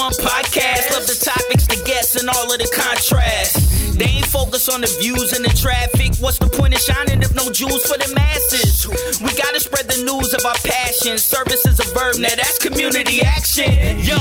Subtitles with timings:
[0.00, 0.88] one podcast.
[0.96, 3.98] Love the topics, the guests, and all of the contrast.
[3.98, 6.16] They ain't focus on the views and the traffic.
[6.24, 8.88] What's the point of shining if no jewels for the masses?
[9.20, 11.18] We gotta spread the news of our passion.
[11.18, 14.00] Service is a verb, now that's community action.
[14.00, 14.16] Yo,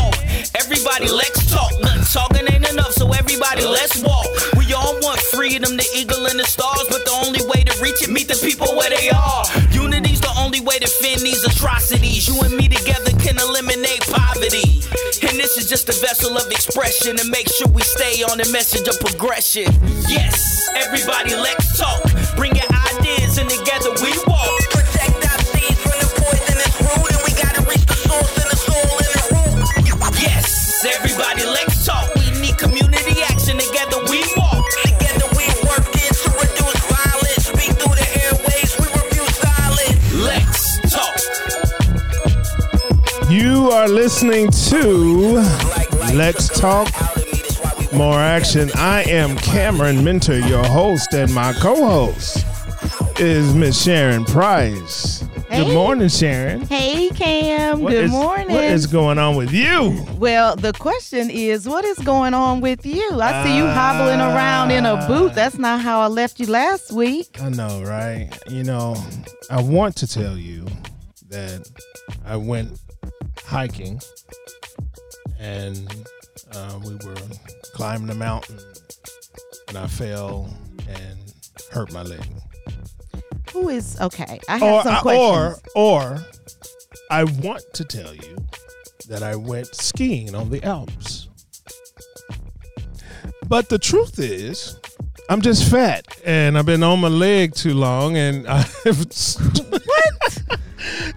[0.59, 1.71] everybody, let's talk.
[2.11, 4.27] Talking ain't enough, so everybody, let's walk.
[4.59, 8.03] We all want freedom, the eagle and the stars, but the only way to reach
[8.03, 9.45] it, meet the people where they are.
[9.71, 12.27] Unity's the only way to fend these atrocities.
[12.27, 14.03] You and me together can eliminate
[14.51, 18.49] And this is just a vessel of expression to make sure we stay on the
[18.51, 19.71] message of progression.
[20.07, 22.01] Yes, everybody, let's talk.
[22.35, 22.65] Bring your
[22.97, 24.58] ideas and together we walk.
[43.39, 45.41] You are listening to
[46.13, 46.89] Let's Talk
[47.93, 48.69] More Action.
[48.75, 52.45] I am Cameron Mentor, your host, and my co-host
[53.19, 55.23] is Miss Sharon Price.
[55.49, 56.61] Good morning, Sharon.
[56.61, 58.49] Hey Cam, What good is- morning.
[58.55, 60.05] What is going on with you?
[60.17, 63.09] well, the question is, what is going on with you?
[63.21, 65.07] I see you hobbling around in a Ah.
[65.07, 65.33] boot.
[65.33, 67.39] That's not how I left you last week.
[67.41, 68.29] I know, right?
[68.49, 68.95] You know,
[69.49, 70.65] I want to tell you
[71.29, 71.67] that
[72.25, 72.79] I went
[73.45, 73.99] hiking
[75.39, 75.95] and
[76.53, 77.15] uh, we were
[77.73, 78.59] climbing the mountain
[79.67, 80.49] and I fell
[80.87, 81.17] and
[81.71, 82.25] hurt my leg.
[83.53, 84.39] Who is okay?
[84.47, 85.61] I have Or, some questions.
[85.75, 86.25] or, or
[87.09, 88.35] I want to tell you
[89.07, 91.29] that I went skiing on the Alps.
[93.47, 94.78] But the truth is,
[95.29, 100.43] I'm just fat and I've been on my leg too long and I've what?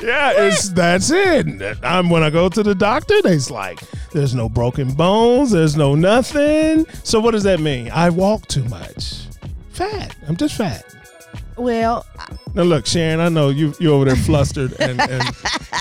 [0.03, 1.79] Yeah, it's that's it.
[1.83, 3.81] I'm when I go to the doctor, they's like,
[4.13, 6.85] there's no broken bones, there's no nothing.
[7.05, 7.91] So what does that mean?
[7.91, 9.23] I walk too much.
[9.71, 10.15] Fat.
[10.29, 10.85] I'm just fat.
[11.57, 12.05] Well,
[12.55, 15.25] Now look, Sharon, I know you you over there flustered and, and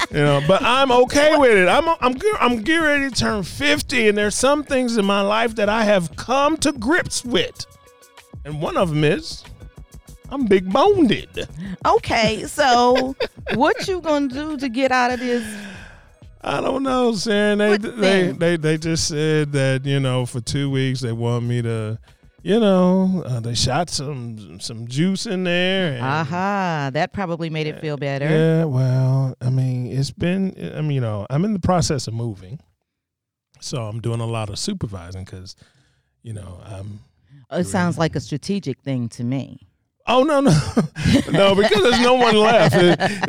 [0.09, 1.68] you know, but I'm okay with it.
[1.68, 5.56] I'm I'm I'm getting ready to turn 50 and there's some things in my life
[5.56, 7.66] that I have come to grips with.
[8.46, 9.44] And one of them is
[10.29, 11.12] I'm big boned.
[11.85, 12.46] okay.
[12.46, 13.16] So,
[13.53, 15.44] what you gonna do to get out of this?
[16.44, 17.59] I don't know, Sharon.
[17.59, 18.38] They, What they thing?
[18.40, 22.00] they they just said that you know for two weeks they want me to,
[22.41, 25.94] you know, uh, they shot some some juice in there.
[25.94, 28.25] And, Aha, that probably made it feel better.
[28.28, 30.56] Yeah, well, I mean, it's been.
[30.75, 32.59] I mean, you know, I'm in the process of moving,
[33.59, 35.56] so I'm doing a lot of supervising because,
[36.23, 37.02] you know, I'm.
[37.52, 39.68] It sounds like a strategic thing to me.
[40.08, 40.52] Oh no no
[41.32, 42.76] no because there's no one left.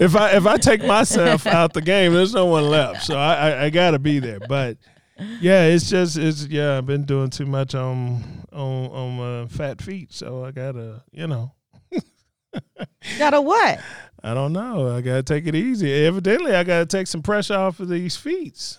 [0.01, 3.03] If I if I take myself out the game, there's no one left.
[3.03, 4.41] So I I, I got to be there.
[4.41, 4.79] But
[5.41, 6.79] yeah, it's just it's yeah.
[6.79, 11.27] I've been doing too much on on on my fat feet, so I gotta you
[11.27, 11.53] know
[13.19, 13.81] Got a what?
[14.23, 14.95] I don't know.
[14.95, 15.93] I gotta take it easy.
[16.07, 18.79] Evidently, I gotta take some pressure off of these feet.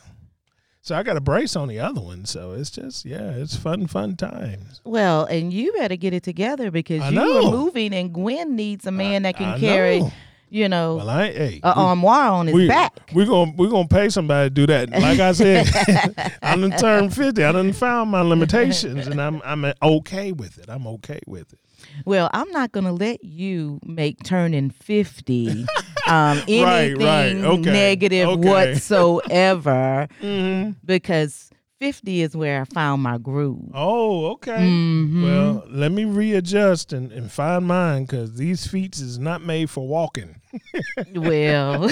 [0.86, 2.26] So I got a brace on the other one.
[2.26, 4.82] So it's just yeah, it's fun fun times.
[4.84, 7.48] Well, and you better get it together because I you know.
[7.48, 10.12] are moving, and Gwen needs a man that can I carry, know.
[10.50, 11.60] you know, Well, I hey.
[11.64, 13.12] a armoire on his we, back.
[13.14, 14.90] We're gonna we're gonna pay somebody to do that.
[14.90, 15.68] Like I said,
[16.42, 17.46] I done turned fifty.
[17.46, 20.66] I done found my limitations, and I'm I'm okay with it.
[20.68, 21.60] I'm okay with it.
[22.06, 25.66] Well, I'm not going to let you make turning 50
[26.08, 27.36] um, anything Right, right.
[27.36, 28.50] Okay, negative okay.
[28.50, 30.72] whatsoever Mm-hmm.
[30.86, 31.50] because
[31.80, 33.70] 50 is where I found my groove.
[33.74, 34.52] Oh, okay.
[34.70, 35.22] Mhm.
[35.24, 39.86] Well, let me readjust and, and find mine because these feet is not made for
[39.88, 40.36] walking.
[41.16, 41.90] Well,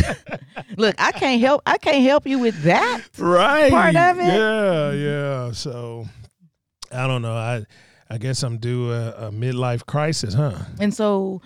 [0.77, 3.01] look, I can't help I can't help you with that.
[3.17, 4.23] right part of it?
[4.25, 5.51] Yeah, yeah.
[5.51, 6.05] So
[6.91, 7.33] I don't know.
[7.35, 7.65] I
[8.11, 10.57] I guess I'm due a, a midlife crisis, huh?
[10.81, 11.41] And so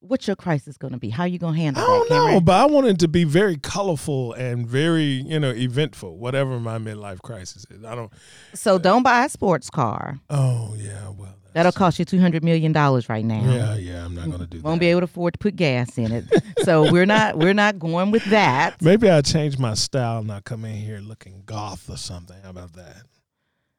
[0.00, 1.10] what's your crisis going to be?
[1.10, 1.82] How are you going to handle?
[1.82, 2.44] I handle don't that, know, Cameron?
[2.44, 6.16] but I want it to be very colorful and very, you know, eventful.
[6.16, 8.10] Whatever my midlife crisis is, I don't.
[8.54, 10.18] So don't buy a sports car.
[10.30, 11.34] Oh yeah, well.
[11.52, 13.50] That'll cost you $200 million right now.
[13.50, 14.04] Yeah, yeah.
[14.04, 14.64] I'm not gonna do that.
[14.64, 16.24] Won't be able to afford to put gas in it.
[16.64, 18.76] so we're not we're not going with that.
[18.82, 22.36] Maybe I'll change my style and I'll come in here looking goth or something.
[22.42, 23.02] How about that?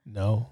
[0.08, 0.50] No.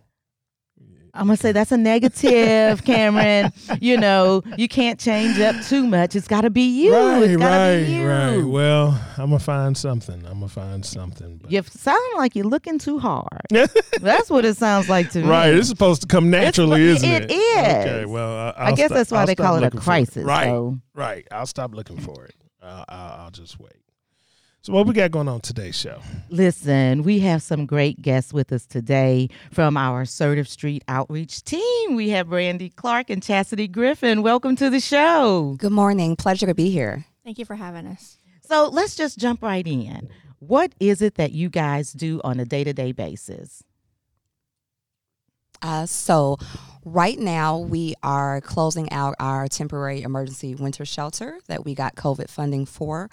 [1.16, 3.52] I'm gonna say that's a negative, Cameron.
[3.80, 6.16] you know, you can't change up too much.
[6.16, 6.94] It's got to be you.
[6.94, 8.08] right, it's gotta right, be you.
[8.08, 8.42] right.
[8.44, 10.26] Well, I'm gonna find something.
[10.26, 11.38] I'm gonna find something.
[11.38, 11.52] But.
[11.52, 13.28] You sound like you're looking too hard.
[14.02, 15.28] That's what it sounds like to me.
[15.30, 17.32] Right, it's supposed to come naturally, It's- isn't it?
[17.32, 17.86] it is.
[17.86, 20.24] Okay, well, I, I guess sto- that's why I'll they call it a crisis.
[20.26, 20.78] Right, So.
[20.94, 21.26] right.
[21.32, 22.36] I'll stop looking for it.
[22.62, 23.72] I'll, I'll, I'll just wait.
[24.66, 26.02] So, what we got going on today's show?
[26.32, 31.94] Listen, we have some great guests with us today from our Assertive Street Outreach team.
[31.94, 34.24] We have Brandy Clark and Chasity Griffin.
[34.24, 35.54] Welcome to the show.
[35.60, 36.16] Good morning.
[36.16, 37.06] Pleasure to be here.
[37.24, 38.18] Thank you for having us.
[38.42, 40.10] So, let's just jump right in.
[40.40, 43.64] What is it that you guys do on a day to day basis?
[45.62, 46.38] Uh, so,
[46.84, 52.32] right now we are closing out our temporary emergency winter shelter that we got COVID
[52.32, 53.12] funding for.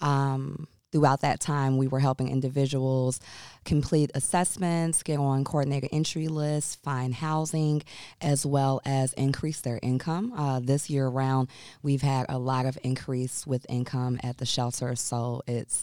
[0.00, 3.18] Um, throughout that time, we were helping individuals
[3.64, 7.82] complete assessments, get on coordinated entry lists, find housing,
[8.20, 10.32] as well as increase their income.
[10.36, 11.48] Uh, this year round,
[11.82, 15.82] we've had a lot of increase with income at the shelter, so it's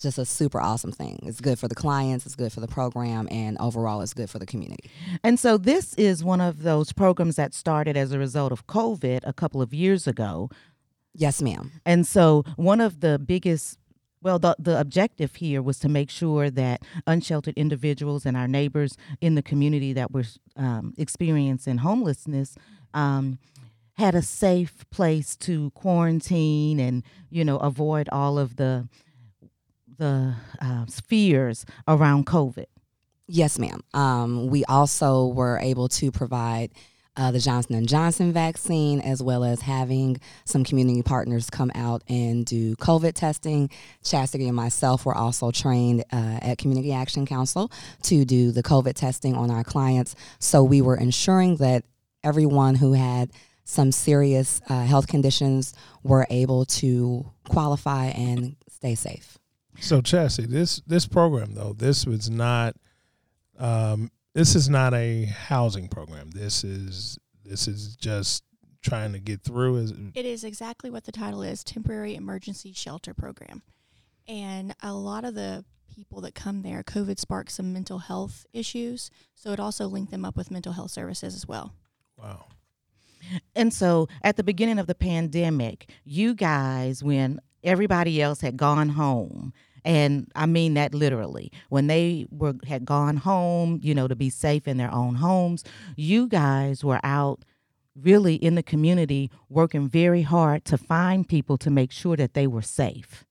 [0.00, 1.20] just a super awesome thing.
[1.22, 4.40] It's good for the clients, it's good for the program, and overall, it's good for
[4.40, 4.90] the community.
[5.22, 9.20] And so, this is one of those programs that started as a result of COVID
[9.22, 10.50] a couple of years ago.
[11.14, 11.70] Yes, ma'am.
[11.84, 13.79] And so, one of the biggest
[14.22, 18.96] well, the, the objective here was to make sure that unsheltered individuals and our neighbors
[19.20, 20.24] in the community that were
[20.56, 22.56] um, experiencing homelessness
[22.92, 23.38] um,
[23.94, 28.88] had a safe place to quarantine and, you know, avoid all of the
[29.98, 32.64] the uh, fears around COVID.
[33.28, 33.82] Yes, ma'am.
[33.92, 36.72] Um, we also were able to provide
[37.20, 42.46] uh, the Johnson Johnson vaccine, as well as having some community partners come out and
[42.46, 43.68] do COVID testing.
[44.02, 47.70] Chasity and myself were also trained uh, at Community Action Council
[48.04, 50.16] to do the COVID testing on our clients.
[50.38, 51.84] So we were ensuring that
[52.24, 53.30] everyone who had
[53.64, 59.36] some serious uh, health conditions were able to qualify and stay safe.
[59.78, 62.76] So, Chasity, this this program though, this was not.
[63.58, 66.30] Um, this is not a housing program.
[66.30, 68.44] This is this is just
[68.82, 69.76] trying to get through.
[69.76, 73.62] Is it is exactly what the title is: temporary emergency shelter program.
[74.28, 79.10] And a lot of the people that come there, COVID sparked some mental health issues,
[79.34, 81.74] so it also linked them up with mental health services as well.
[82.16, 82.46] Wow.
[83.54, 88.90] And so at the beginning of the pandemic, you guys, when everybody else had gone
[88.90, 89.52] home,
[89.84, 91.52] and I mean that literally.
[91.68, 95.64] When they were had gone home, you know, to be safe in their own homes,
[95.96, 97.44] you guys were out
[97.94, 102.46] really in the community working very hard to find people to make sure that they
[102.46, 103.24] were safe.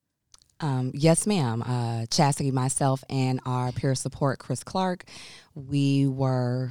[0.60, 1.62] Um, yes, ma'am.
[1.62, 5.04] Uh, Chasity, myself, and our peer support, Chris Clark,
[5.54, 6.70] we were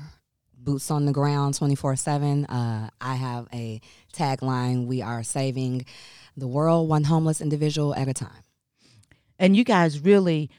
[0.56, 2.46] boots on the ground 24 uh, 7.
[2.50, 3.82] I have a
[4.14, 5.86] tagline We are saving
[6.38, 8.44] the world one homeless individual at a time.
[9.40, 10.50] And you guys really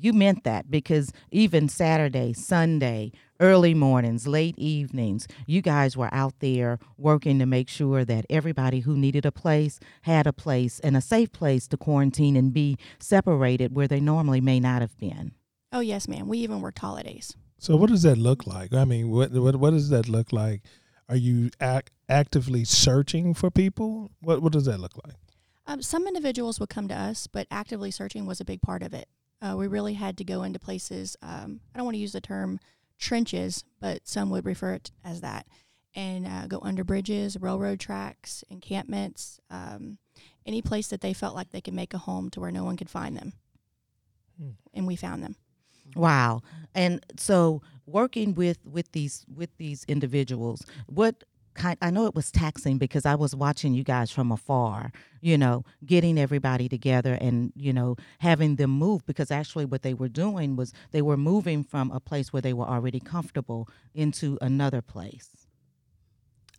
[0.00, 6.34] you meant that because even Saturday, Sunday, early mornings, late evenings, you guys were out
[6.40, 10.96] there working to make sure that everybody who needed a place had a place and
[10.96, 15.32] a safe place to quarantine and be separated where they normally may not have been.
[15.72, 16.28] Oh yes, ma'am.
[16.28, 17.36] We even worked holidays.
[17.58, 18.72] So what does that look like?
[18.72, 20.62] I mean, what what what does that look like?
[21.08, 24.10] Are you act, actively searching for people?
[24.20, 25.16] What what does that look like?
[25.68, 28.94] Um, some individuals would come to us, but actively searching was a big part of
[28.94, 29.06] it.
[29.40, 31.16] Uh, we really had to go into places.
[31.22, 32.58] Um, I don't want to use the term
[32.98, 35.46] trenches, but some would refer it as that,
[35.94, 39.98] and uh, go under bridges, railroad tracks, encampments, um,
[40.46, 42.76] any place that they felt like they could make a home to where no one
[42.76, 43.34] could find them.
[44.40, 44.50] Hmm.
[44.72, 45.36] And we found them.
[45.94, 46.40] Wow.
[46.74, 51.24] And so working with with these with these individuals, what
[51.58, 55.36] kind I know it was taxing because I was watching you guys from afar, you
[55.36, 60.08] know, getting everybody together and, you know, having them move because actually what they were
[60.08, 64.80] doing was they were moving from a place where they were already comfortable into another
[64.82, 65.37] place.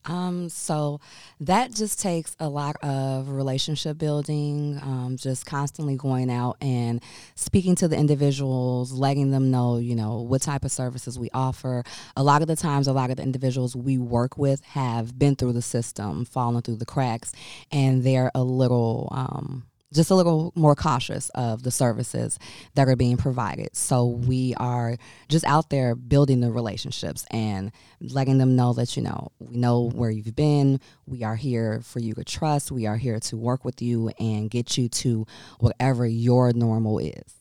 [0.10, 1.00] Um, so
[1.40, 7.02] that just takes a lot of relationship building, um, just constantly going out and
[7.36, 11.84] speaking to the individuals, letting them know, you know, what type of services we offer.
[12.18, 15.36] A lot of the times, a lot of the individuals we work with have been
[15.36, 17.32] through the system, fallen through the cracks,
[17.72, 22.38] and they're a little, um, just a little more cautious of the services
[22.76, 23.76] that are being provided.
[23.76, 24.98] So we are
[25.30, 29.90] just out there building the relationships and letting them know that, you know, we know
[29.90, 30.80] where you've been.
[31.08, 32.72] We are here for you to trust.
[32.72, 35.26] We are here to work with you and get you to
[35.60, 37.36] whatever your normal is.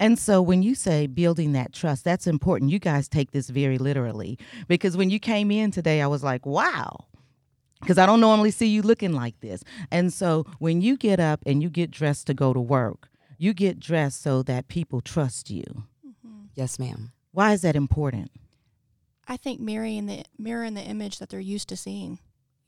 [0.00, 2.70] And so when you say building that trust, that's important.
[2.70, 6.46] You guys take this very literally because when you came in today, I was like,
[6.46, 7.04] wow,
[7.84, 9.62] because I don't normally see you looking like this.
[9.90, 13.52] And so when you get up and you get dressed to go to work, you
[13.52, 15.64] get dressed so that people trust you.
[16.06, 16.46] Mm-hmm.
[16.54, 17.12] Yes, ma'am.
[17.32, 18.30] Why is that important?
[19.28, 22.18] I think mirroring the mirroring the image that they're used to seeing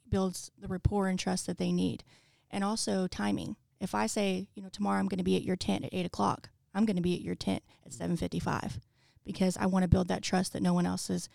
[0.09, 2.05] builds the rapport and trust that they need,
[2.51, 3.57] and also timing.
[3.81, 6.07] If I say, you know, tomorrow I'm going to be at your tent at eight
[6.07, 8.81] o'clock, I'm going to be at your tent at seven fifty-five,
[9.25, 11.29] because I want to build that trust that no one else has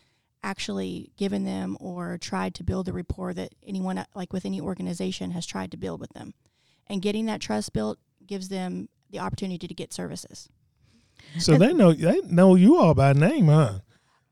[0.43, 5.31] actually given them or tried to build the rapport that anyone like with any organization
[5.31, 6.33] has tried to build with them,
[6.87, 10.49] and getting that trust built gives them the opportunity to get services.
[11.37, 13.79] So they know they know you all by name, huh?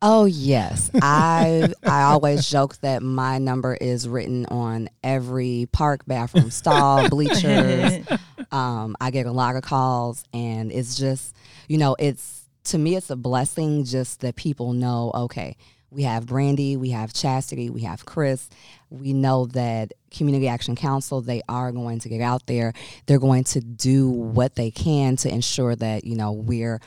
[0.02, 6.52] Oh yes, I I always joke that my number is written on every park bathroom
[6.52, 8.06] stall, bleachers.
[8.52, 11.36] Um, I get a lot of calls, and it's just
[11.68, 15.56] you know it's to me it's a blessing just that people know okay
[15.92, 18.50] we have Brandy, we have Chasity, we have Chris.
[18.90, 22.74] We know that Community Action Council, they are going to get out there.
[23.06, 26.80] They're going to do what they can to ensure that, you know, we're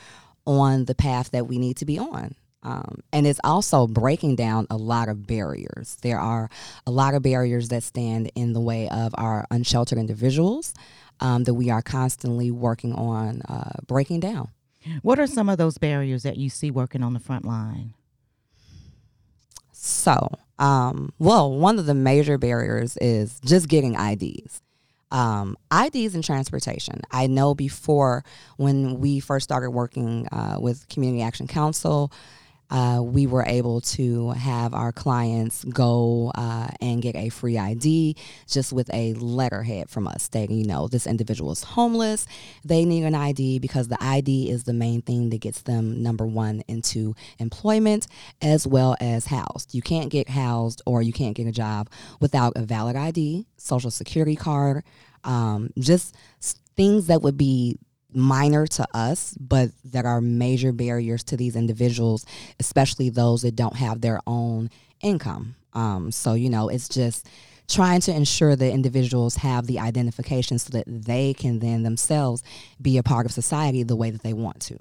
[0.45, 2.35] on the path that we need to be on.
[2.63, 5.97] Um, and it's also breaking down a lot of barriers.
[6.01, 6.49] There are
[6.87, 10.73] a lot of barriers that stand in the way of our unsheltered individuals
[11.19, 14.49] um, that we are constantly working on uh, breaking down.
[15.01, 17.93] What are some of those barriers that you see working on the front line?
[20.03, 24.61] So, um, well, one of the major barriers is just getting IDs.
[25.11, 26.99] Um, IDs and transportation.
[27.09, 28.25] I know before
[28.57, 32.11] when we first started working uh, with Community Action Council,
[32.69, 38.15] uh, we were able to have our clients go uh, and get a free ID
[38.47, 42.25] just with a letterhead from us stating, you know, this individual is homeless.
[42.65, 46.25] They need an ID because the ID is the main thing that gets them, number
[46.25, 48.07] one, into employment
[48.41, 49.73] as well as housed.
[49.73, 51.89] You can't get housed or you can't get a job
[52.19, 54.83] without a valid ID, social security card,
[55.23, 56.15] um, just
[56.75, 57.77] things that would be
[58.15, 62.25] minor to us, but that are major barriers to these individuals,
[62.59, 64.69] especially those that don't have their own
[65.01, 65.55] income.
[65.73, 67.27] Um, so, you know, it's just
[67.67, 72.43] trying to ensure that individuals have the identification so that they can then themselves
[72.81, 74.77] be a part of society the way that they want to.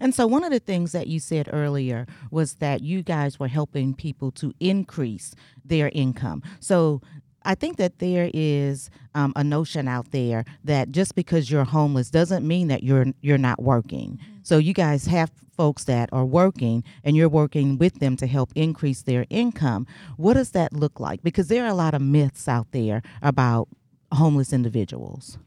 [0.00, 3.48] And so, one of the things that you said earlier was that you guys were
[3.48, 5.34] helping people to increase
[5.64, 6.42] their income.
[6.60, 7.02] So,
[7.48, 12.10] I think that there is um, a notion out there that just because you're homeless
[12.10, 14.18] doesn't mean that you're you're not working.
[14.42, 18.52] So you guys have folks that are working and you're working with them to help
[18.54, 19.86] increase their income.
[20.18, 21.22] What does that look like?
[21.22, 23.68] Because there are a lot of myths out there about
[24.12, 25.38] homeless individuals.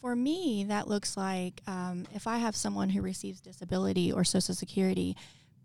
[0.00, 4.54] For me, that looks like um, if I have someone who receives disability or Social
[4.54, 5.16] Security,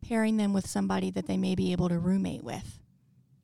[0.02, 2.80] pairing them with somebody that they may be able to roommate with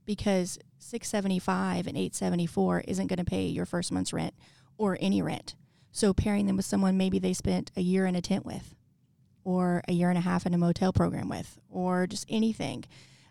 [0.10, 4.34] because 675 and 874 isn't going to pay your first month's rent
[4.76, 5.54] or any rent.
[5.92, 8.74] So pairing them with someone maybe they spent a year in a tent with
[9.44, 12.86] or a year and a half in a motel program with or just anything.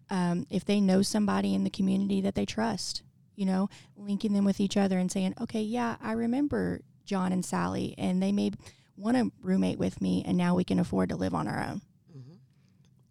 [0.09, 3.03] Um, if they know somebody in the community that they trust,
[3.35, 7.45] you know, linking them with each other and saying, okay, yeah, I remember John and
[7.45, 8.53] Sally and they may
[8.97, 11.83] want to roommate with me and now we can afford to live on our own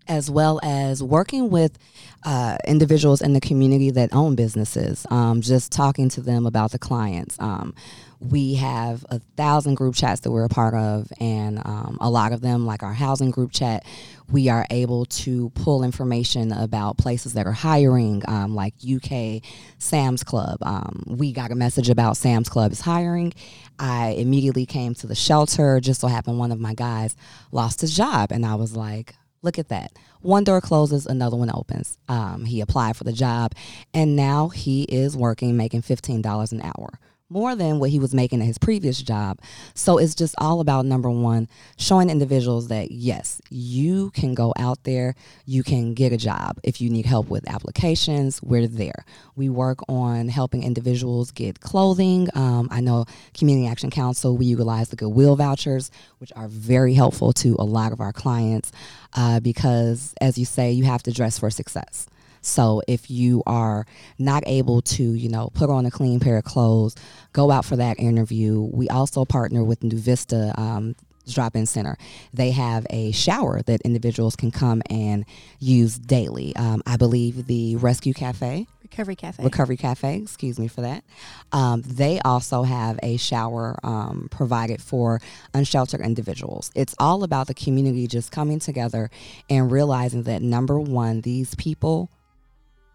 [0.07, 1.77] as well as working with
[2.23, 6.79] uh, individuals in the community that own businesses, um, just talking to them about the
[6.79, 7.39] clients.
[7.39, 7.73] Um,
[8.19, 12.31] we have a thousand group chats that we're a part of, and um, a lot
[12.31, 13.85] of them, like our housing group chat,
[14.31, 19.43] we are able to pull information about places that are hiring, um, like UK
[19.77, 20.57] Sam's Club.
[20.63, 23.33] Um, we got a message about Sam's Club is hiring.
[23.77, 25.79] I immediately came to the shelter.
[25.79, 27.15] Just so happened one of my guys
[27.51, 29.91] lost his job, and I was like, Look at that.
[30.21, 31.97] One door closes, another one opens.
[32.07, 33.53] Um, he applied for the job,
[33.93, 38.41] and now he is working, making $15 an hour more than what he was making
[38.41, 39.39] at his previous job.
[39.73, 44.83] So it's just all about number one, showing individuals that yes, you can go out
[44.83, 45.15] there,
[45.45, 46.59] you can get a job.
[46.63, 49.05] If you need help with applications, we're there.
[49.35, 52.29] We work on helping individuals get clothing.
[52.33, 57.33] Um, I know Community Action Council, we utilize the Goodwill vouchers, which are very helpful
[57.33, 58.71] to a lot of our clients
[59.13, 62.07] uh, because, as you say, you have to dress for success.
[62.41, 63.85] So if you are
[64.17, 66.95] not able to, you know, put on a clean pair of clothes,
[67.33, 68.61] go out for that interview.
[68.61, 70.95] We also partner with New Vista um,
[71.27, 71.97] drop-in center
[72.33, 75.25] they have a shower that individuals can come and
[75.59, 79.43] use daily um, i believe the rescue cafe recovery cafe.
[79.43, 81.03] Recovery cafe excuse me for that.
[81.51, 85.19] Um, they also have a shower um, provided for
[85.53, 86.71] unsheltered individuals.
[86.75, 89.09] It's all about the community just coming together
[89.49, 92.09] and realizing that number one these people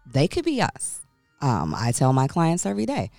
[0.05, 1.01] they could be us.
[1.41, 3.09] Um, I tell my clients every day,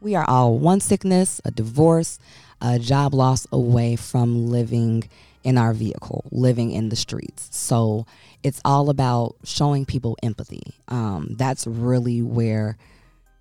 [0.00, 2.18] we are all one sickness, a divorce,
[2.60, 5.04] a job loss away from living
[5.44, 7.48] in our vehicle, living in the streets.
[7.50, 8.06] So
[8.42, 10.74] it's all about showing people empathy.
[10.88, 12.76] Um, that's really where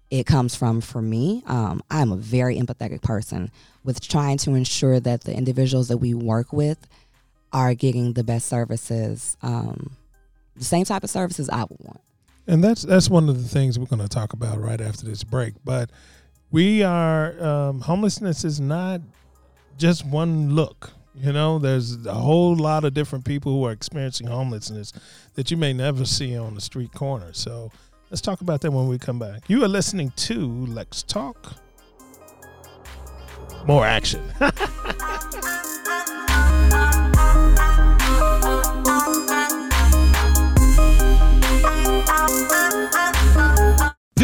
[0.09, 1.43] it comes from for me.
[1.47, 3.49] Um, I'm a very empathetic person
[3.83, 6.87] with trying to ensure that the individuals that we work with
[7.53, 9.95] are getting the best services, um,
[10.55, 12.01] the same type of services I would want.
[12.47, 15.23] And that's that's one of the things we're going to talk about right after this
[15.23, 15.53] break.
[15.63, 15.89] But
[16.49, 19.01] we are um, homelessness is not
[19.77, 20.91] just one look.
[21.13, 24.93] You know, there's a whole lot of different people who are experiencing homelessness
[25.35, 27.33] that you may never see on the street corner.
[27.33, 27.71] So
[28.09, 29.49] let's talk about that when we come back.
[29.49, 31.55] You are listening to Let's Talk.
[33.65, 34.23] More action.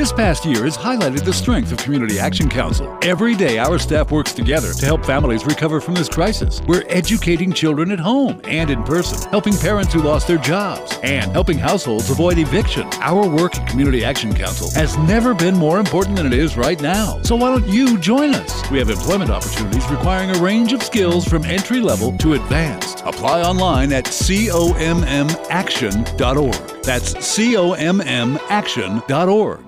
[0.07, 2.97] This past year has highlighted the strength of Community Action Council.
[3.01, 6.61] Every day, our staff works together to help families recover from this crisis.
[6.61, 11.29] We're educating children at home and in person, helping parents who lost their jobs, and
[11.33, 12.87] helping households avoid eviction.
[13.01, 16.81] Our work at Community Action Council has never been more important than it is right
[16.81, 17.21] now.
[17.23, 18.71] So why don't you join us?
[18.71, 23.01] We have employment opportunities requiring a range of skills from entry level to advanced.
[23.01, 26.83] Apply online at commaction.org.
[26.83, 29.66] That's commaction.org.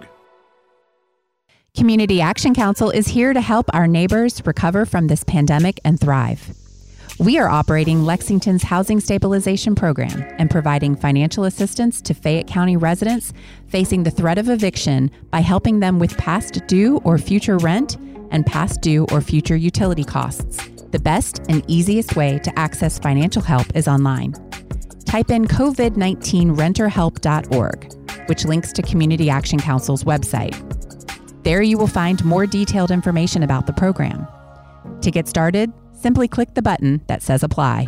[1.80, 6.54] Community Action Council is here to help our neighbors recover from this pandemic and thrive.
[7.20, 13.32] We are operating Lexington's Housing Stabilization Program and providing financial assistance to Fayette County residents
[13.70, 17.96] facing the threat of eviction by helping them with past due or future rent
[18.30, 20.58] and past due or future utility costs.
[20.92, 24.34] The best and easiest way to access financial help is online.
[25.06, 30.58] Type in COVID 19 renterhelp.org, which links to Community Action Council's website.
[31.44, 34.28] There you will find more detailed information about the program.
[35.02, 37.88] To get started, simply click the button that says Apply.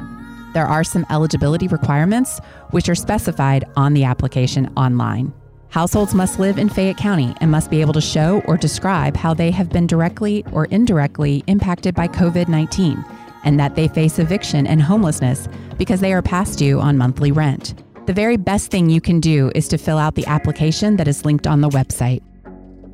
[0.54, 2.40] There are some eligibility requirements,
[2.72, 5.34] which are specified on the application online.
[5.70, 9.34] Households must live in Fayette County and must be able to show or describe how
[9.34, 13.04] they have been directly or indirectly impacted by COVID 19
[13.44, 17.82] and that they face eviction and homelessness because they are past due on monthly rent.
[18.06, 21.24] The very best thing you can do is to fill out the application that is
[21.24, 22.22] linked on the website.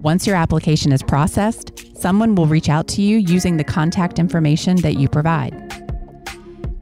[0.02, 4.78] Once your application is processed, someone will reach out to you using the contact information
[4.78, 5.52] that you provide.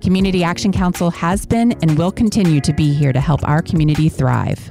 [0.01, 4.09] Community Action Council has been and will continue to be here to help our community
[4.09, 4.69] thrive.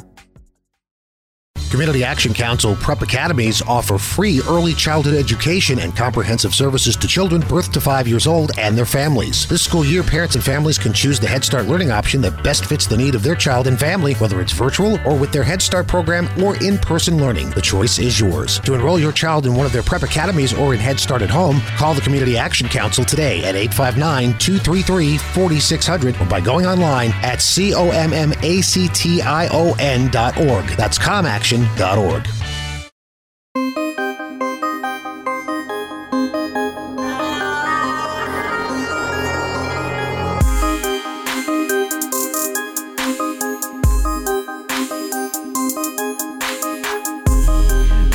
[1.74, 7.42] Community Action Council Prep Academies offer free early childhood education and comprehensive services to children
[7.48, 9.48] birth to five years old and their families.
[9.48, 12.66] This school year, parents and families can choose the Head Start learning option that best
[12.66, 15.60] fits the need of their child and family, whether it's virtual or with their Head
[15.60, 17.50] Start program or in person learning.
[17.50, 18.60] The choice is yours.
[18.60, 21.30] To enroll your child in one of their prep academies or in Head Start at
[21.30, 27.10] home, call the Community Action Council today at 859 233 4600 or by going online
[27.24, 27.40] at
[30.14, 30.66] commaction.org.
[30.76, 30.98] That's
[31.44, 32.26] commaction.org.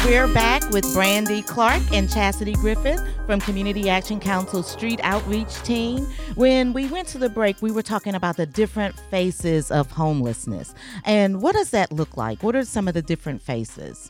[0.05, 6.03] We're back with Brandy Clark and Chasity Griffin from Community Action Council Street Outreach Team.
[6.33, 10.73] When we went to the break, we were talking about the different faces of homelessness.
[11.05, 12.41] And what does that look like?
[12.41, 14.09] What are some of the different faces?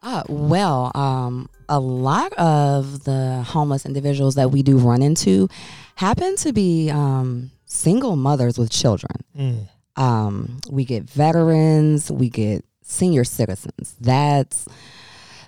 [0.00, 5.48] Uh, well, um, a lot of the homeless individuals that we do run into
[5.96, 9.24] happen to be um, single mothers with children.
[9.36, 9.68] Mm.
[9.96, 13.96] Um, we get veterans, we get senior citizens.
[14.00, 14.68] That's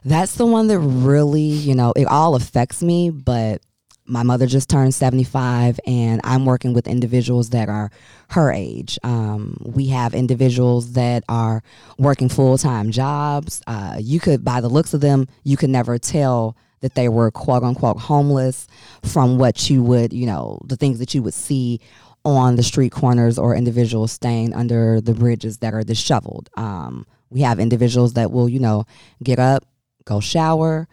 [0.07, 3.61] that's the one that really, you know, it all affects me, but
[4.05, 7.91] my mother just turned 75 and i'm working with individuals that are
[8.31, 9.01] her age.
[9.03, 11.61] Um, we have individuals that are
[11.99, 13.63] working full-time jobs.
[13.67, 17.33] Uh, you could by the looks of them you could never tell that they were
[17.33, 18.69] quote unquote homeless
[19.03, 21.81] from what you would you know the things that you would see
[22.25, 26.49] on the street corners or individuals staying under the bridges that are disheveled.
[26.57, 28.85] Um, we have individuals that will you know
[29.21, 29.65] get up
[30.07, 30.89] go shower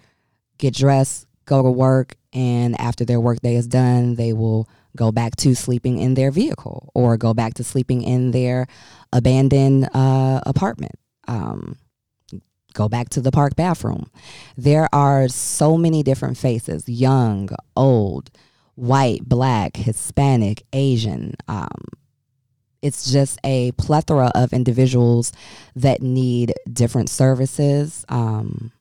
[0.57, 5.35] get dressed go to work and after their workday is done they will go back
[5.37, 8.67] to sleeping in their vehicle or go back to sleeping in their
[9.11, 10.93] abandoned uh, apartment.
[11.27, 11.77] Um,
[12.73, 14.09] go back to the park bathroom.
[14.57, 18.29] There are so many different faces young old
[18.75, 21.85] white black hispanic asian um,
[22.81, 25.31] it's just a plethora of individuals
[25.75, 28.71] that need different services um,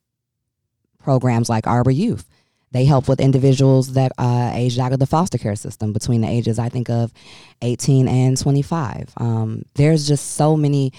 [1.03, 2.27] programs like arbor youth
[2.73, 6.27] they help with individuals that uh, aged out of the foster care system between the
[6.27, 7.13] ages, I think, of
[7.61, 9.13] 18 and 25.
[9.17, 10.91] Um, there's just so many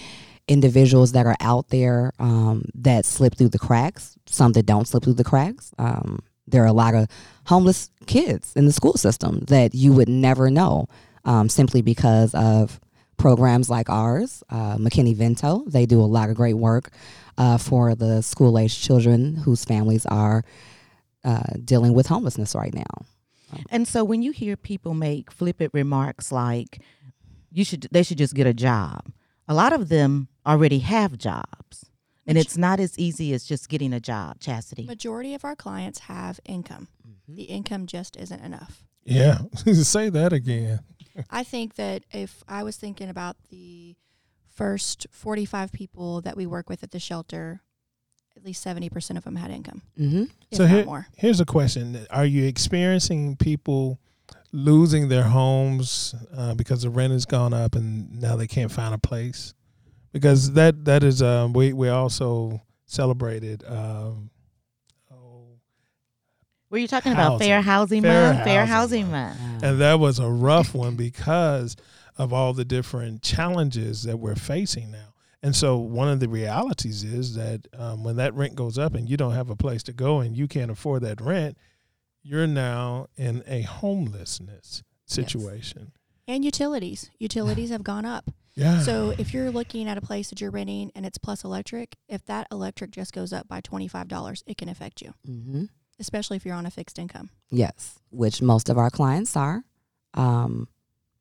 [0.47, 5.03] individuals that are out there um, that slip through the cracks, some that don't slip
[5.03, 5.73] through the cracks.
[5.77, 7.09] Um, there are a lot of
[7.47, 10.87] homeless kids in the school system that you would never know
[11.25, 12.79] um, simply because of
[13.17, 14.43] programs like ours.
[14.51, 16.91] Uh, McKinney Vento, they do a lot of great work
[17.39, 20.45] uh, for the school age children whose families are
[21.25, 23.07] uh, dealing with homelessness right now.
[23.71, 26.81] And so when you hear people make flippant remarks like
[27.51, 29.13] you should they should just get a job.
[29.47, 31.91] A lot of them already have jobs.
[32.27, 34.87] And it's not as easy as just getting a job, Chasity.
[34.87, 36.89] Majority of our clients have income.
[37.07, 37.35] Mm-hmm.
[37.35, 38.83] The income just isn't enough.
[39.05, 39.39] Yeah,
[39.73, 40.81] say that again.
[41.31, 43.97] I think that if I was thinking about the
[44.55, 47.61] first 45 people that we work with at the shelter,
[48.37, 50.25] at least 70% of them had income, Mm-hmm.
[50.53, 51.07] so here, more.
[51.17, 53.99] here's a question: Are you experiencing people
[54.53, 58.95] losing their homes uh, because the rent has gone up and now they can't find
[58.95, 59.55] a place?
[60.13, 63.65] Because that that is um, we we also celebrated.
[63.67, 64.31] Um,
[66.75, 68.45] Were you talking about Fair Housing Fair Month?
[68.45, 69.63] Fair Housing Housing Month.
[69.63, 71.77] and that was a rough one because
[72.19, 75.15] of all the different challenges that we're facing now.
[75.41, 79.09] And so one of the realities is that um, when that rent goes up and
[79.09, 81.57] you don't have a place to go and you can't afford that rent,
[82.25, 85.93] you're now in a homelessness situation.
[86.27, 87.09] And utilities.
[87.21, 88.33] Utilities have gone up.
[88.57, 88.81] Yeah.
[88.81, 92.25] So if you're looking at a place that you're renting and it's plus electric, if
[92.27, 95.65] that electric just goes up by $25, it can affect you, Mm-hmm.
[95.99, 97.31] Especially if you're on a fixed income.
[97.51, 99.65] Yes, which most of our clients are.
[100.15, 100.69] Um,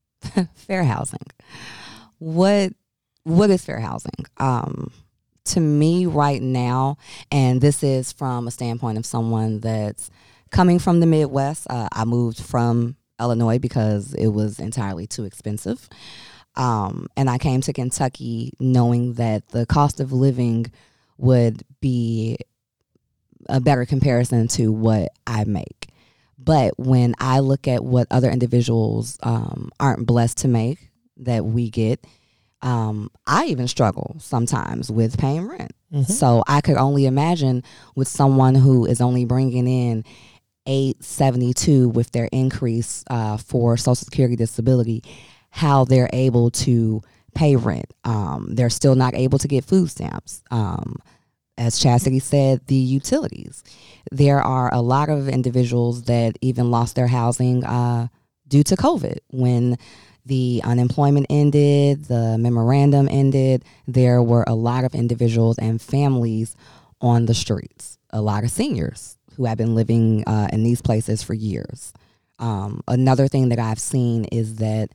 [0.55, 1.25] fair housing.
[2.19, 2.73] What
[3.23, 4.25] what is fair housing?
[4.38, 4.91] Um,
[5.45, 6.97] to me, right now,
[7.31, 10.09] and this is from a standpoint of someone that's
[10.51, 11.67] coming from the Midwest.
[11.69, 15.89] Uh, I moved from Illinois because it was entirely too expensive.
[16.55, 20.67] Um, and I came to Kentucky knowing that the cost of living
[21.17, 22.38] would be
[23.49, 25.88] a better comparison to what I make.
[26.38, 31.69] But when I look at what other individuals um, aren't blessed to make that we
[31.69, 32.06] get,
[32.62, 35.71] um, I even struggle sometimes with paying rent.
[35.93, 36.10] Mhm.
[36.10, 37.63] So I could only imagine
[37.95, 40.03] with someone who is only bringing in
[40.65, 45.03] eight seventy two with their increase uh, for Social Security disability,
[45.49, 47.01] how they're able to
[47.36, 47.93] pay rent.
[48.06, 50.41] Um, they're still not able to get food stamps.
[50.51, 50.97] Um,
[51.57, 53.63] as Chasity said, the utilities.
[54.11, 58.07] There are a lot of individuals that even lost their housing uh,
[58.47, 59.19] due to COVID.
[59.29, 59.77] When
[60.25, 66.55] the unemployment ended, the memorandum ended, there were a lot of individuals and families
[67.01, 71.21] on the streets, a lot of seniors who have been living uh, in these places
[71.23, 71.93] for years.
[72.39, 74.89] Um, another thing that I've seen is that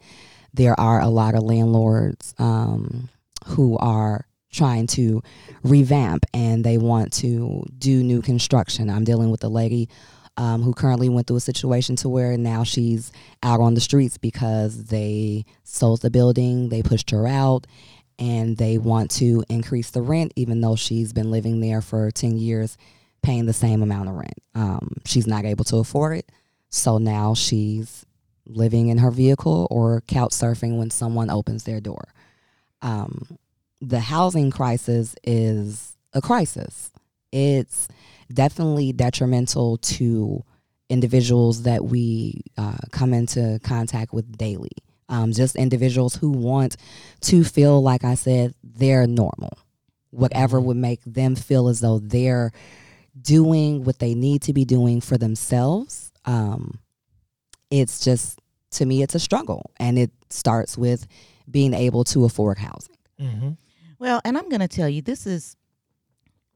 [0.55, 3.09] there are a lot of landlords um,
[3.47, 5.23] who are trying to
[5.63, 8.91] revamp and they want to do new construction.
[8.91, 9.89] I'm dealing with a lady
[10.37, 13.11] um, who currently went through a situation to where now she's
[13.43, 17.67] out on the streets because they sold the building, they pushed her out,
[18.19, 22.37] and they want to increase the rent, even though she's been living there for 10
[22.37, 22.77] years
[23.23, 24.39] paying the same amount of rent.
[24.55, 26.31] Um, she's not able to afford it.
[26.71, 28.07] So now she's
[28.47, 32.09] living in her vehicle or couch surfing when someone opens their door.
[32.81, 33.39] Um,
[33.81, 36.91] the housing crisis is a crisis.
[37.33, 37.89] It's
[38.33, 40.45] definitely detrimental to
[40.89, 44.71] individuals that we uh, come into contact with daily.
[45.11, 46.77] Um, just individuals who want
[47.23, 49.59] to feel, like I said, they're normal.
[50.11, 52.53] Whatever would make them feel as though they're
[53.21, 56.13] doing what they need to be doing for themselves.
[56.25, 56.79] Um,
[57.71, 58.39] it's just,
[58.73, 59.71] to me, it's a struggle.
[59.79, 61.07] And it starts with
[61.51, 62.97] being able to afford housing.
[63.21, 63.51] Mm-hmm.
[63.99, 65.57] Well, and I'm going to tell you, this is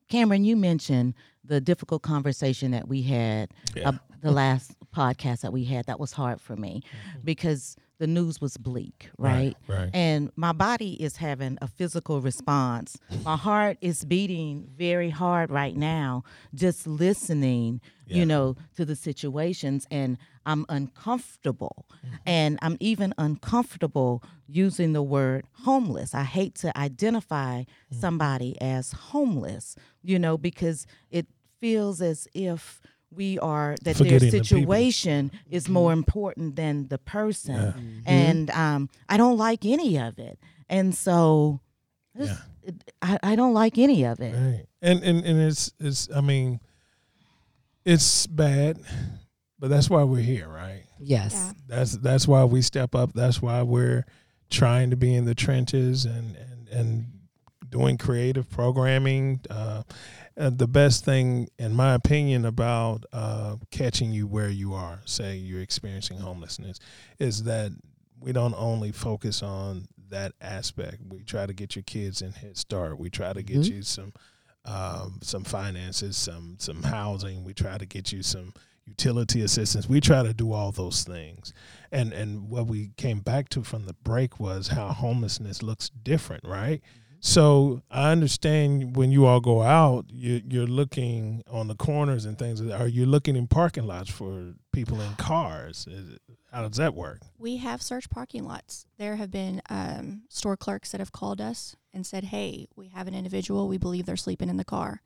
[0.08, 0.44] Cameron.
[0.44, 3.90] You mentioned the difficult conversation that we had, Yeah.
[3.90, 5.86] uh, the last podcast that we had.
[5.86, 6.82] That was hard for me
[7.24, 9.54] because the news was bleak, right?
[9.68, 9.78] Right.
[9.78, 9.90] right.
[9.94, 12.98] And my body is having a physical response.
[13.24, 18.16] My heart is beating very hard right now, just listening, Yeah.
[18.18, 19.86] you know, to the situations.
[19.90, 21.86] And I'm uncomfortable.
[22.04, 22.16] Mm-hmm.
[22.26, 26.12] And I'm even uncomfortable using the word homeless.
[26.14, 28.00] I hate to identify Mm-hmm.
[28.00, 31.26] somebody as homeless, you know, because it
[31.60, 32.80] feels as if
[33.14, 35.72] we are that Forgetting their the situation is Mm-hmm.
[35.72, 40.38] more important than the person and um, I don't like any of it.
[40.68, 41.60] And so,
[42.18, 42.36] Yeah.
[43.02, 44.34] I, I don't like any of it.
[44.34, 44.66] Right.
[44.80, 46.60] And and and it's it's I mean
[47.84, 48.78] it's bad,
[49.58, 50.84] but that's why we're here, right?
[50.98, 51.32] Yes.
[51.34, 51.52] Yeah.
[51.68, 53.12] That's that's why we step up.
[53.12, 54.04] That's why we're
[54.50, 57.06] trying to be in the trenches and and and
[57.68, 59.40] doing creative programming.
[59.50, 59.82] Uh,
[60.36, 65.36] uh, the best thing, in my opinion, about uh, catching you where you are, say
[65.36, 66.78] you're experiencing homelessness,
[67.18, 67.72] is that
[68.20, 70.98] we don't only focus on that aspect.
[71.08, 72.98] We try to get your kids in Head Start.
[72.98, 73.70] We try to get Mhm.
[73.70, 74.12] you some
[74.64, 77.42] um, some finances, some some housing.
[77.42, 78.54] We try to get you some
[78.86, 79.88] utility assistance.
[79.88, 81.52] We try to do all those things.
[81.90, 86.44] And and what we came back to from the break was how homelessness looks different,
[86.44, 86.80] right?
[87.24, 92.36] So I understand when you all go out, you, you're looking on the corners and
[92.36, 92.60] things.
[92.60, 95.86] Are you looking in parking lots for people in cars?
[95.88, 97.20] Is it, how does that work?
[97.38, 98.86] We have searched parking lots.
[98.98, 103.06] There have been um, store clerks that have called us and said, "Hey, we have
[103.06, 103.68] an individual.
[103.68, 105.00] We believe they're sleeping in the car."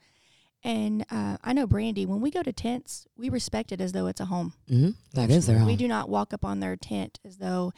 [0.64, 2.06] And uh, I know Brandy.
[2.06, 4.54] When we go to tents, we respect it as though it's a home.
[4.68, 5.66] hmm That is their home.
[5.66, 7.74] We do not walk up on their tent as though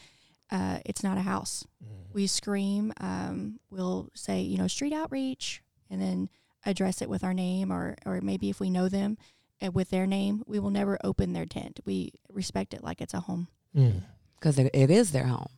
[0.51, 1.65] uh, it's not a house.
[2.13, 2.93] We scream.
[3.01, 6.29] Um, we'll say, you know, street outreach, and then
[6.65, 9.19] address it with our name, or or maybe if we know them,
[9.63, 10.43] uh, with their name.
[10.47, 11.81] We will never open their tent.
[11.85, 13.49] We respect it like it's a home.
[13.77, 14.03] Mm.
[14.37, 15.51] because it, it is their home.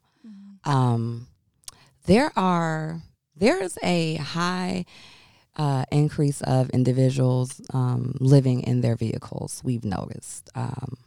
[0.65, 1.29] Um,
[2.07, 3.01] there are
[3.37, 4.85] there is a high
[5.57, 9.63] uh, increase of individuals um, living in their vehicles.
[9.65, 10.51] We've noticed.
[10.55, 10.99] Um,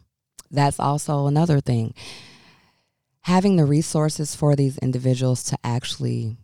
[0.49, 1.93] that's also another thing.
[3.23, 6.37] Having the resources for these individuals to actually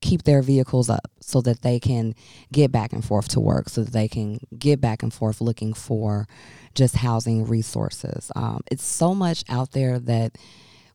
[0.00, 2.14] keep their vehicles up so that they can
[2.52, 5.72] get back and forth to work, so that they can get back and forth looking
[5.72, 6.26] for
[6.74, 8.30] just housing resources.
[8.34, 10.36] Um, it's so much out there that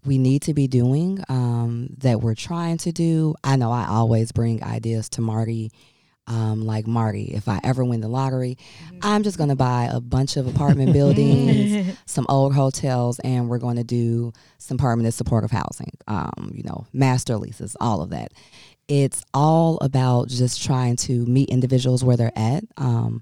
[0.06, 3.34] we need to be doing um, that we're trying to do.
[3.44, 5.72] I know I always bring ideas to Marty.
[6.28, 8.58] Um, like Marty, if I ever win the lottery,
[9.02, 13.60] I'm just going to buy a bunch of apartment buildings, some old hotels, and we're
[13.60, 15.92] going to do some permanent supportive housing.
[16.08, 18.34] Um, you know, master leases, all of that.
[18.88, 22.64] It's all about just trying to meet individuals where they're at.
[22.78, 23.22] Um,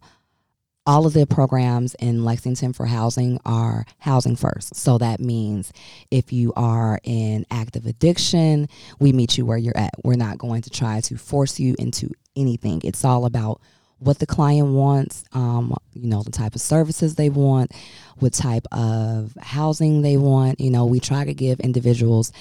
[0.87, 4.75] all of the programs in Lexington for housing are housing first.
[4.75, 5.73] So that means
[6.11, 8.67] if you are in active addiction,
[8.99, 9.95] we meet you where you're at.
[10.03, 12.81] We're not going to try to force you into anything.
[12.83, 13.61] It's all about
[13.99, 17.71] what the client wants, um, you know, the type of services they want,
[18.17, 20.59] what type of housing they want.
[20.59, 22.31] You know, we try to give individuals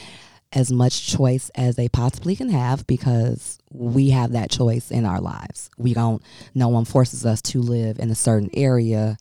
[0.53, 5.21] as much choice as they possibly can have because we have that choice in our
[5.21, 5.71] lives.
[5.79, 6.23] We don't,
[6.55, 9.17] no one forces us to live in a certain area.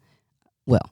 [0.65, 0.89] Well,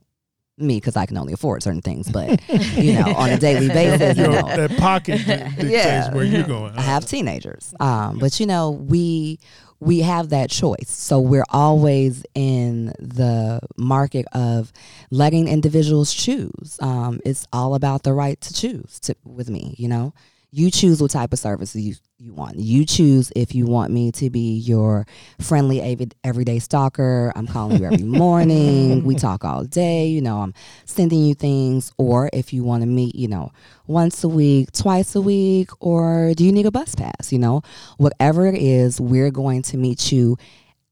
[0.58, 4.18] me, because I can only afford certain things, but, you know, on a daily basis,
[4.18, 4.42] you know.
[4.48, 6.14] that pocket di- dictates Yeah.
[6.14, 6.76] where you're going.
[6.76, 7.74] I have teenagers.
[7.80, 9.40] Um, but you know, we
[9.82, 10.90] we have that choice.
[10.90, 14.72] So we're always in the market of
[15.10, 16.78] letting individuals choose.
[16.80, 20.14] Um, it's all about the right to choose to, with me, you know.
[20.54, 22.58] You choose what type of service you, you want.
[22.58, 25.08] You choose if you want me to be your
[25.40, 27.32] friendly avid, everyday stalker.
[27.38, 29.06] I'm calling you every morning.
[29.06, 30.08] we talk all day.
[30.08, 31.94] You know, I'm sending you things.
[31.98, 33.54] Or if you want to meet, you know,
[33.88, 37.32] once a week, twice a week, or do you need a bus pass?
[37.32, 37.62] You know,
[37.98, 40.38] whatever it is, we're going to meet you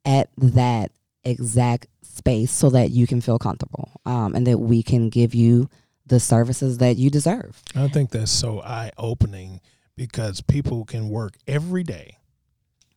[0.06, 0.92] at that
[1.26, 5.70] exact space so that you can feel comfortable um, and that we can give you
[6.10, 7.62] the services that you deserve.
[7.76, 9.62] I think that's so eye opening
[9.96, 12.18] because people can work every day,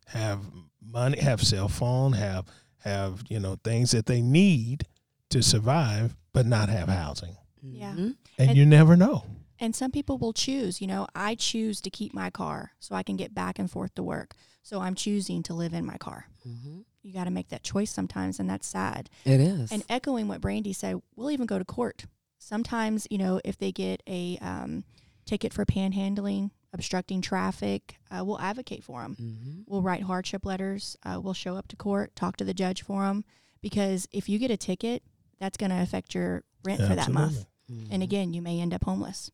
[0.07, 0.40] have
[0.85, 2.46] money, have cell phone, have
[2.85, 4.85] have you know things that they need
[5.31, 7.92] to survive, but not have housing, Yeah.
[7.94, 8.16] Mhm.
[8.38, 9.25] and, And- you never know.
[9.61, 13.05] And some people will choose, you know, I choose to keep my car so I
[13.05, 14.35] can get back and forth to work.
[14.64, 16.27] So I'm choosing to live in my car.
[16.44, 16.83] Mhm.
[17.03, 19.09] You got to make that choice sometimes, and that's sad.
[19.25, 19.70] It is.
[19.70, 22.07] And echoing what Brandy said, we'll even go to court.
[22.42, 24.83] Sometimes, you know, if they get a um,
[25.26, 29.16] ticket for panhandling, obstructing traffic, uh, we'll advocate for them.
[29.20, 29.64] Mhm.
[29.68, 30.96] We'll write hardship letters.
[31.05, 33.24] Uh, we'll show up to court, talk to the judge for them.
[33.61, 35.05] Because if you get a ticket,
[35.38, 37.46] that's going to affect your rent for that month.
[37.68, 37.94] Absolutely.
[37.94, 39.31] And again, you may end up homeless.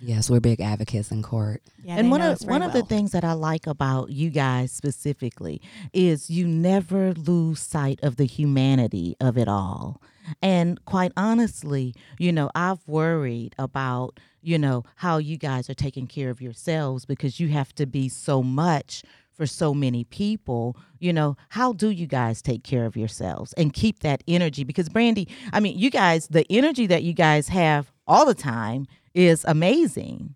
[0.00, 1.62] Yes, we're big advocates in court.
[1.82, 4.30] Yeah, and one of us very one of the things that I like about you
[4.30, 5.60] guys specifically
[5.92, 10.00] is you never lose sight of the humanity of it all.
[10.40, 16.06] And quite honestly, you know, I've worried about, you know, how you guys are taking
[16.06, 20.76] care of yourselves because you have to be so much for so many people.
[20.98, 24.64] You know, how do you guys take care of yourselves and keep that energy?
[24.64, 28.86] Because Brandy, I mean, you guys, the energy that you guys have all the time
[29.14, 30.34] is amazing.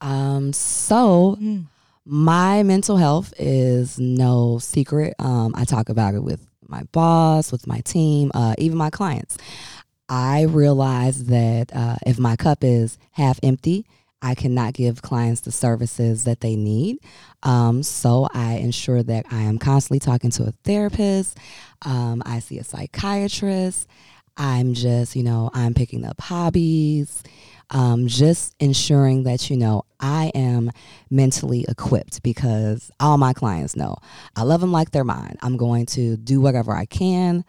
[0.00, 1.38] Um, so
[2.04, 5.14] my mental health is no secret.
[5.18, 9.36] Um, I talk about it with my boss, with my team, uh, even my clients.
[10.08, 13.86] I realize that uh, if my cup is half empty,
[14.22, 16.98] I cannot give clients the services that they need.
[17.42, 21.38] Um, so I ensure that I am constantly talking to a therapist.
[21.82, 23.88] Um, I see a psychiatrist.
[24.36, 27.22] I'm just, you know, I'm picking up hobbies.
[27.72, 30.72] Um, just ensuring that you know I am
[31.08, 33.96] mentally equipped because all my clients know
[34.34, 35.36] I love them like they're mine.
[35.40, 37.44] I'm going to do whatever I can,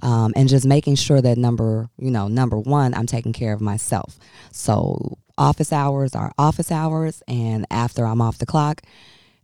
[0.00, 3.60] um, and just making sure that number you know number one I'm taking care of
[3.60, 4.18] myself.
[4.50, 8.80] So office hours are office hours, and after I'm off the clock,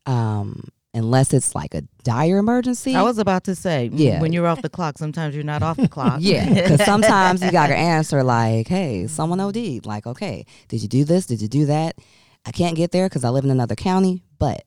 [0.07, 2.95] um, unless it's like a dire emergency.
[2.95, 4.21] I was about to say, Yeah.
[4.21, 6.19] when you're off the clock, sometimes you're not off the clock.
[6.21, 10.89] Yeah, because sometimes you got to answer like, "Hey, someone OD'd." Like, okay, did you
[10.89, 11.27] do this?
[11.27, 11.97] Did you do that?
[12.45, 14.65] I can't get there because I live in another county, but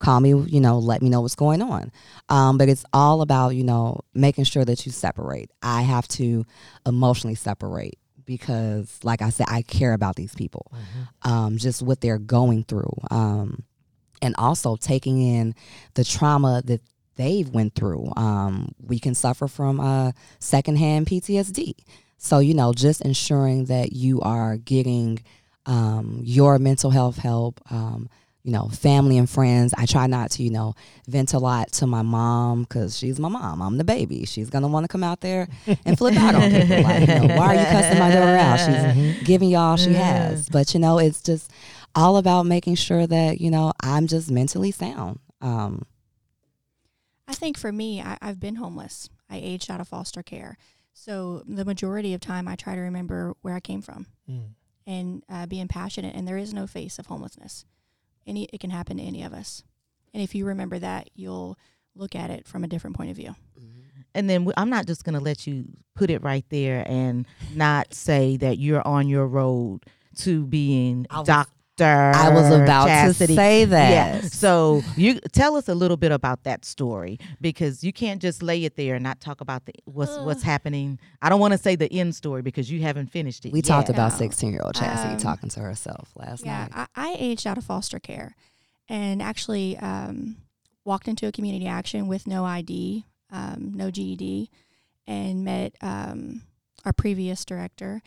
[0.00, 0.30] call me.
[0.30, 1.90] You know, let me know what's going on.
[2.28, 5.50] Um, but it's all about you know making sure that you separate.
[5.62, 6.44] I have to
[6.86, 10.72] emotionally separate because, like I said, I care about these people,
[11.22, 13.62] um, just what they're going through, um,
[14.22, 15.54] and also taking in
[15.94, 16.80] the trauma that
[17.16, 18.12] they've went through.
[18.16, 21.74] Um, we can suffer from uh, secondhand PTSD.
[22.18, 25.22] So you know, just ensuring that you are getting
[25.66, 27.60] um, your mental health help.
[27.70, 28.08] Um,
[28.46, 29.74] you know, family and friends.
[29.76, 30.76] I try not to, you know,
[31.08, 33.60] vent a lot to my mom because she's my mom.
[33.60, 34.24] I'm the baby.
[34.24, 35.48] She's gonna want to come out there
[35.84, 36.80] and flip out on people.
[36.80, 38.58] Like, you know, why are you cussing my daughter out?
[38.58, 40.48] She's giving you all she has.
[40.48, 41.50] But you know, it's just
[41.96, 45.18] all about making sure that you know I'm just mentally sound.
[45.40, 45.82] Um,
[47.28, 49.08] I think for me, I, I've been homeless.
[49.28, 50.56] I aged out of foster care.
[50.92, 54.48] So the majority of time, I try to remember where I came from Mm.
[54.86, 56.14] and uh, being passionate.
[56.14, 57.64] And there is no face of homelessness.
[58.26, 59.62] Any it can happen to any of us.
[60.14, 61.58] And if you remember that, you'll
[61.94, 63.34] look at it from a different point of view.
[64.14, 67.92] And then I'm not just going to let you put it right there and not
[67.92, 69.80] say that you're on your road
[70.20, 71.50] to being I was- Dr.
[71.84, 73.26] I was about Chasity.
[73.28, 73.90] to say that.
[73.90, 74.20] Yeah.
[74.22, 78.64] So you tell us a little bit about that story because you can't just lay
[78.64, 80.98] it there and not talk about the what's what's happening.
[81.22, 83.52] I don't want to say the end story because you haven't finished it.
[83.52, 83.64] We yet.
[83.66, 86.88] talked about 16 year old Chasity Um, talking to herself last Yeah, night.
[86.96, 88.34] I, I aged out of foster care
[88.88, 90.36] and actually um,
[90.84, 94.50] walked into a community action with no ID, um, no GED,
[95.06, 96.42] and met um,
[96.84, 98.02] our previous director.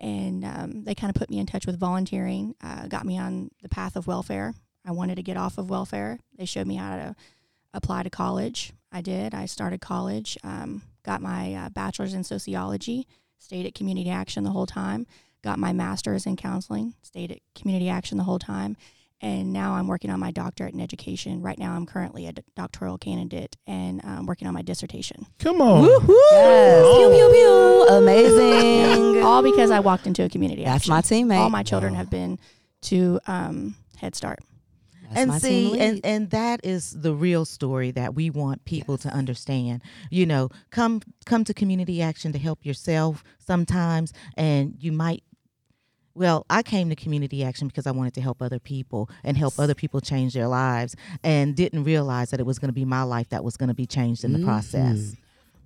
[0.00, 3.50] And um, they kind of put me in touch with volunteering, uh, got me on
[3.62, 4.54] the path of welfare.
[4.84, 6.18] I wanted to get off of welfare.
[6.38, 7.16] They showed me how to
[7.74, 8.72] apply to college.
[8.90, 9.34] I did.
[9.34, 13.06] I started college, um, got my uh, bachelor's in sociology,
[13.38, 15.06] stayed at community action the whole time
[15.42, 18.76] got my master's in counseling, stayed at community action the whole time,
[19.20, 21.42] and now I'm working on my doctorate in education.
[21.42, 25.26] Right now, I'm currently a d- doctoral candidate and I'm working on my dissertation.
[25.38, 25.84] Come on.
[25.84, 26.82] Yes.
[26.84, 27.08] Oh.
[27.08, 27.96] Pew, pew, pew.
[27.96, 29.22] Amazing.
[29.24, 30.92] All because I walked into a community That's action.
[30.92, 31.38] my teammate.
[31.38, 32.38] All my children have been
[32.82, 34.38] to um, Head Start.
[35.12, 39.08] That's and see and, and that is the real story that we want people to
[39.08, 45.24] understand you know come come to community action to help yourself sometimes and you might
[46.14, 49.58] well i came to community action because i wanted to help other people and help
[49.58, 53.02] other people change their lives and didn't realize that it was going to be my
[53.02, 54.48] life that was going to be changed in the mm-hmm.
[54.48, 55.14] process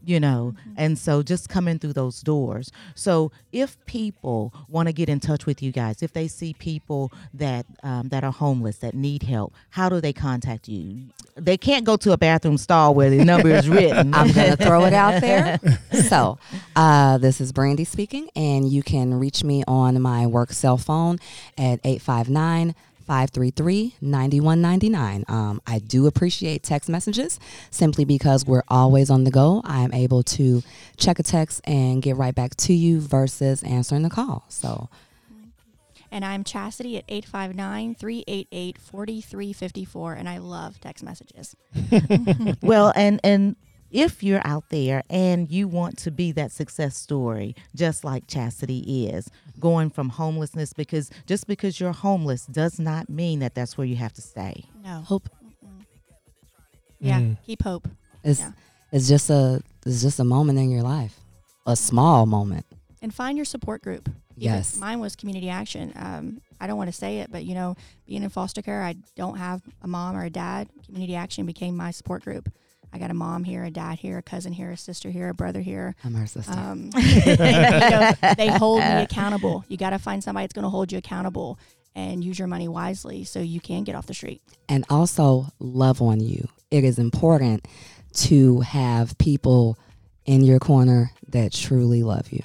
[0.06, 2.70] you know and so just coming through those doors.
[2.94, 7.12] So if people want to get in touch with you guys if they see people
[7.32, 11.06] that um, that are homeless that need help how do they contact you?
[11.36, 14.14] They can't go to a bathroom stall where the number is written.
[14.14, 15.58] I'm going to throw it out there.
[15.94, 16.38] So,
[16.74, 21.18] uh, this is Brandy speaking, and you can reach me on my work cell phone
[21.56, 25.24] at 859 533 9199.
[25.28, 27.38] Um, I do appreciate text messages
[27.70, 29.62] simply because we're always on the go.
[29.64, 30.62] I am able to
[30.96, 34.44] check a text and get right back to you versus answering the call.
[34.48, 34.88] So,
[36.10, 40.12] And I'm Chasity at 859 388 4354.
[40.14, 41.56] And I love text messages.
[42.62, 43.56] well and and
[43.94, 49.14] if you're out there and you want to be that success story just like Chasity
[49.14, 49.30] is
[49.60, 53.96] going from homelessness because just because you're homeless does not mean that that's where you
[53.96, 55.00] have to stay No.
[55.00, 55.28] hope
[57.00, 57.36] Yeah, Mm.
[57.44, 57.88] keep hope.
[58.22, 58.52] is Yeah.
[58.92, 61.20] it's just a it's just a moment in your life,
[61.66, 62.66] a small moment.
[63.02, 64.08] and find your support group.
[64.08, 64.78] Even- Yes.
[64.78, 65.92] mine was community action.
[65.94, 68.94] Um, I don't want to say it, but you know, being in foster care, I
[69.14, 70.68] don't have a mom or a dad.
[70.86, 72.50] Community action became my support group.
[72.94, 75.34] I got a mom here, a dad here, a cousin here, a sister here, a
[75.34, 75.96] brother here.
[76.04, 76.52] I'm her sister.
[76.52, 79.64] Um, you know, they hold me accountable.
[79.68, 81.58] You got to find somebody that's going to hold you accountable
[81.96, 84.42] and use your money wisely so you can get off the street.
[84.68, 86.48] and also love on you.
[86.70, 87.66] It is important
[88.14, 89.76] to have people
[90.24, 92.42] in your corner that truly love you.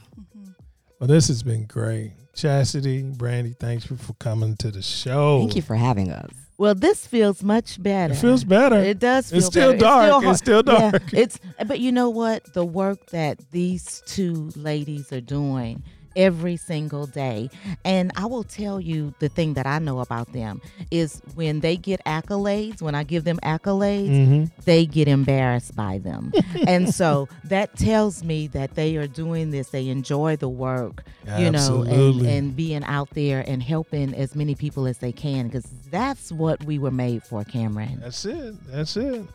[1.00, 2.14] Well, this has been great.
[2.36, 5.40] Chasity, Brandy, thanks you for coming to the show.
[5.40, 6.32] Thank you for having us.
[6.60, 8.14] Well, this feels much better.
[8.14, 8.78] It feels better.
[8.80, 9.30] It does.
[9.30, 9.80] Feel It's still better.
[9.80, 10.24] dark.
[10.26, 11.04] It's still Yeah, dark.
[11.14, 12.54] it's but you know what?
[12.54, 15.84] The work that these two ladies are doing
[16.16, 17.50] every single day,
[17.86, 21.78] and I will tell you the thing that I know about them is when they
[21.78, 22.82] get accolades.
[22.82, 24.62] When I give them accolades, Mm-hmm.
[24.66, 26.32] they get embarrassed by them,
[26.68, 29.70] and so that tells me that they are doing this.
[29.70, 31.04] They enjoy the work,
[31.38, 35.48] you know, and, and being out there and helping as many people as they can
[35.48, 38.00] because that's what we were made for, Cameron.
[38.02, 38.56] That's it.
[38.68, 39.26] That's it.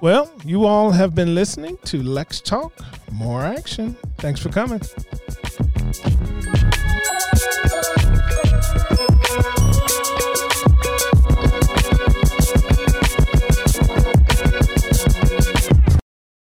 [0.00, 2.72] Well, you all have been listening to Lex Talk.
[3.12, 3.96] More action.
[4.16, 4.80] Thanks for coming.